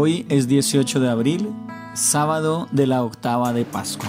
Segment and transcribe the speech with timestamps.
[0.00, 1.52] Hoy es 18 de abril,
[1.92, 4.08] sábado de la octava de Pascua.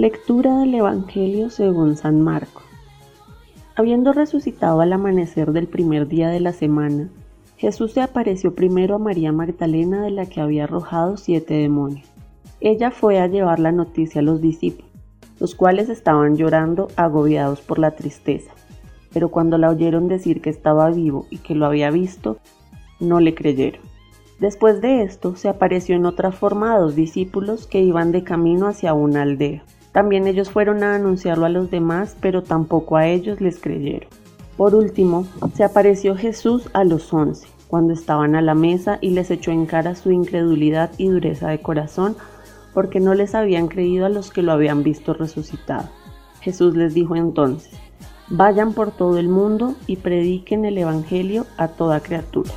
[0.00, 2.62] Lectura del Evangelio según San Marco.
[3.76, 7.10] Habiendo resucitado al amanecer del primer día de la semana,
[7.58, 12.08] Jesús se apareció primero a María Magdalena de la que había arrojado siete demonios.
[12.62, 14.90] Ella fue a llevar la noticia a los discípulos,
[15.38, 18.52] los cuales estaban llorando agobiados por la tristeza.
[19.12, 22.38] Pero cuando la oyeron decir que estaba vivo y que lo había visto,
[23.00, 23.82] no le creyeron.
[24.38, 28.66] Después de esto, se apareció en otra forma a dos discípulos que iban de camino
[28.66, 29.62] hacia una aldea.
[29.92, 34.08] También ellos fueron a anunciarlo a los demás, pero tampoco a ellos les creyeron.
[34.56, 39.30] Por último, se apareció Jesús a los once, cuando estaban a la mesa y les
[39.30, 42.16] echó en cara su incredulidad y dureza de corazón,
[42.74, 45.88] porque no les habían creído a los que lo habían visto resucitado.
[46.40, 47.72] Jesús les dijo entonces,
[48.28, 52.50] vayan por todo el mundo y prediquen el Evangelio a toda criatura.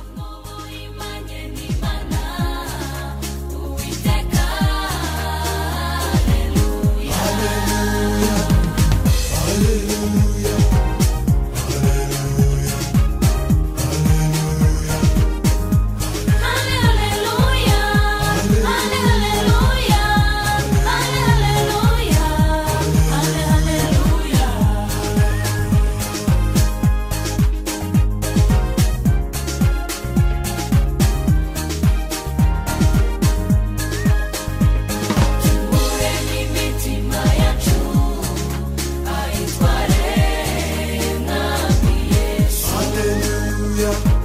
[43.76, 44.23] Yeah.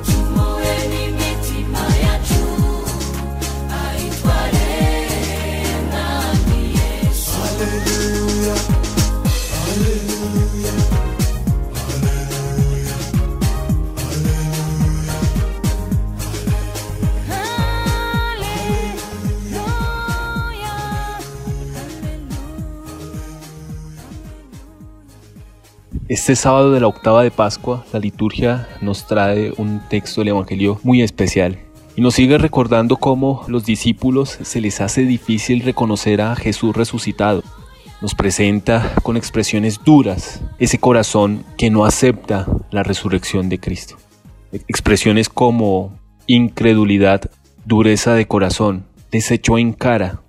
[26.10, 30.80] Este sábado de la octava de Pascua, la liturgia nos trae un texto del Evangelio
[30.82, 31.60] muy especial
[31.96, 37.44] y nos sigue recordando cómo los discípulos se les hace difícil reconocer a Jesús resucitado.
[38.02, 43.96] Nos presenta con expresiones duras ese corazón que no acepta la resurrección de Cristo.
[44.52, 45.96] Expresiones como
[46.26, 47.30] incredulidad,
[47.66, 50.24] dureza de corazón, desecho en cara,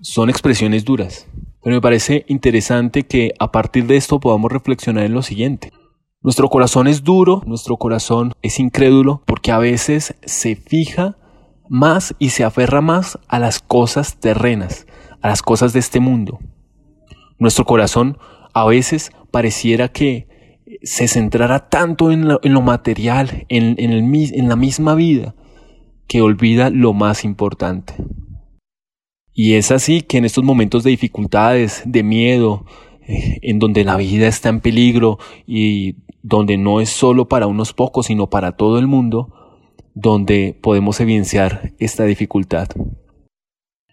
[0.00, 1.27] son expresiones duras
[1.68, 5.70] Pero me parece interesante que a partir de esto podamos reflexionar en lo siguiente.
[6.22, 11.18] Nuestro corazón es duro, nuestro corazón es incrédulo porque a veces se fija
[11.68, 14.86] más y se aferra más a las cosas terrenas,
[15.20, 16.38] a las cosas de este mundo.
[17.38, 18.16] Nuestro corazón
[18.54, 25.34] a veces pareciera que se centrara tanto en lo, material, en, en la misma vida,
[26.06, 27.94] que olvida lo más importante.
[29.40, 32.66] Y es así que en estos momentos de dificultades, de miedo,
[33.06, 35.94] eh, en donde la vida está en peligro y
[36.24, 39.32] donde no es solo para unos pocos, sino para todo el mundo,
[39.94, 42.66] donde podemos evidenciar esta dificultad.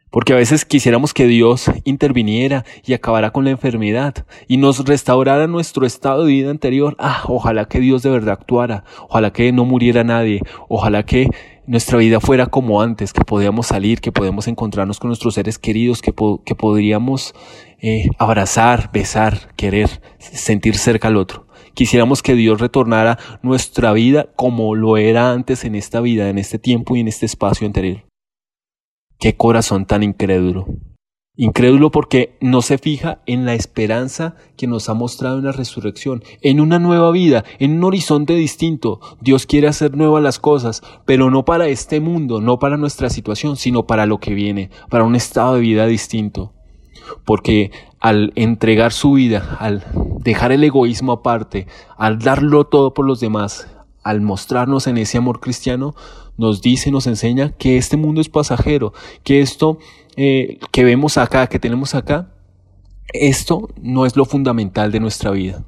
[0.10, 5.46] Porque a veces quisiéramos que Dios interviniera y acabara con la enfermedad y nos restaurara
[5.46, 6.96] nuestro estado de vida anterior.
[6.98, 11.30] Ah, ojalá que Dios de verdad actuara, ojalá que no muriera nadie, ojalá que
[11.68, 16.02] nuestra vida fuera como antes, que podíamos salir, que podíamos encontrarnos con nuestros seres queridos,
[16.02, 16.14] que,
[16.46, 17.34] que podríamos
[17.82, 21.48] eh, abrazar, besar, querer, sentir cerca al otro.
[21.74, 26.58] Quisiéramos que Dios retornara nuestra vida como lo era antes en esta vida, en este
[26.58, 28.06] tiempo y en este espacio anterior.
[29.20, 30.68] Qué corazón tan incrédulo.
[31.38, 36.24] Incrédulo porque no se fija en la esperanza que nos ha mostrado en la resurrección,
[36.42, 39.02] en una nueva vida, en un horizonte distinto.
[39.20, 43.58] Dios quiere hacer nuevas las cosas, pero no para este mundo, no para nuestra situación,
[43.58, 46.54] sino para lo que viene, para un estado de vida distinto.
[47.26, 49.84] Porque al entregar su vida, al
[50.22, 51.68] dejar el egoísmo aparte,
[51.98, 53.68] al darlo todo por los demás,
[54.04, 55.96] al mostrarnos en ese amor cristiano,
[56.38, 58.94] nos dice, nos enseña que este mundo es pasajero,
[59.24, 59.80] que esto
[60.18, 62.32] eh, que vemos acá, que tenemos acá,
[63.14, 65.66] esto no es lo fundamental de nuestra vida.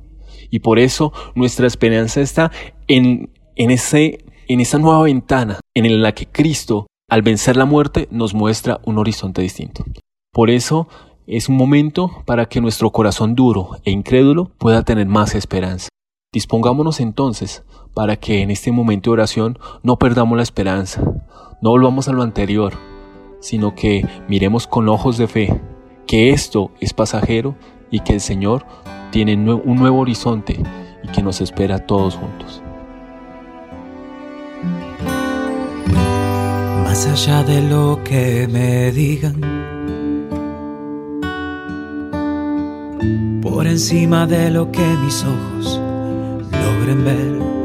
[0.50, 2.52] Y por eso nuestra esperanza está
[2.88, 8.08] en, en, ese, en esa nueva ventana en la que Cristo, al vencer la muerte,
[8.12, 9.84] nos muestra un horizonte distinto.
[10.32, 10.88] Por eso
[11.26, 15.90] es un momento para que nuestro corazón duro e incrédulo pueda tener más esperanza.
[16.34, 17.64] Dispongámonos entonces
[17.94, 21.02] para que en este momento de oración no perdamos la esperanza,
[21.62, 22.74] no volvamos a lo anterior,
[23.40, 25.62] sino que miremos con ojos de fe
[26.06, 27.56] que esto es pasajero
[27.92, 28.66] y que el Señor
[29.10, 30.62] tiene un nuevo horizonte
[31.02, 32.62] y que nos espera a todos juntos.
[36.84, 39.40] Más allá de lo que me digan,
[43.42, 45.87] por encima de lo que mis ojos
[46.88, 47.58] logren ver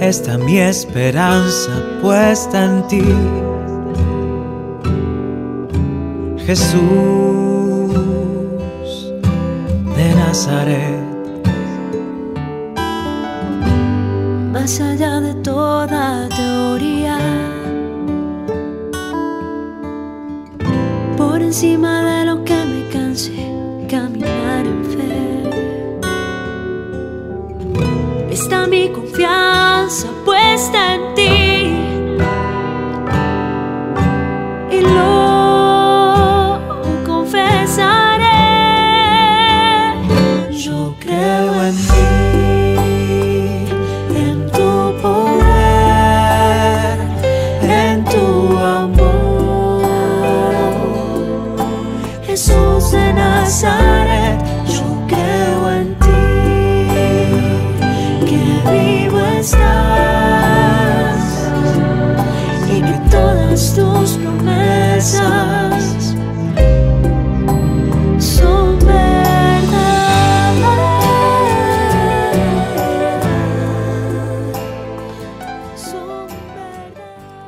[0.00, 1.70] está mi esperanza
[2.02, 3.02] puesta en ti.
[6.46, 6.74] Jesús
[9.96, 11.06] de Nazaret.
[14.52, 17.18] Más allá de toda teoría,
[21.16, 22.05] por encima de
[28.46, 31.15] está mi confianza puesta en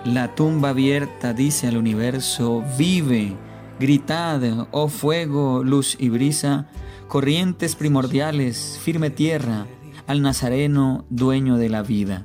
[0.08, 3.36] La tumba abierta dice al universo, vive,
[3.78, 6.70] gritad, oh fuego, luz y brisa,
[7.08, 9.66] corrientes primordiales, firme tierra,
[10.06, 12.24] al Nazareno, dueño de la vida.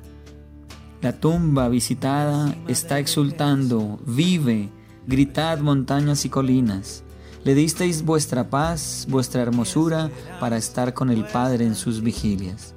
[1.02, 4.70] La tumba visitada está exultando, vive,
[5.06, 7.04] gritad montañas y colinas.
[7.44, 10.10] Le disteis vuestra paz, vuestra hermosura,
[10.40, 12.74] para estar con el Padre en sus vigilias.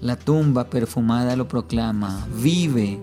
[0.00, 2.98] La tumba perfumada lo proclama, vive,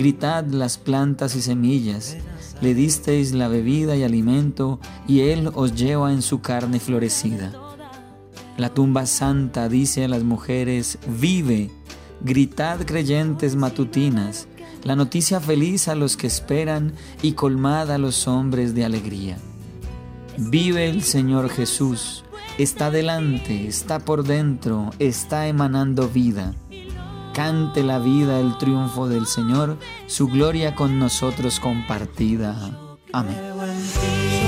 [0.00, 2.16] gritad las plantas y semillas.
[2.62, 7.52] Le disteis la bebida y alimento, y Él os lleva en su carne florecida.
[8.56, 11.70] La tumba santa dice a las mujeres, vive,
[12.22, 14.48] Gritad creyentes matutinas,
[14.84, 19.36] la noticia feliz a los que esperan y colmad a los hombres de alegría.
[20.38, 22.24] Vive el Señor Jesús,
[22.56, 26.54] está delante, está por dentro, está emanando vida
[27.32, 32.56] cante la vida el triunfo del Señor, su gloria con nosotros compartida.
[33.12, 34.39] Amén.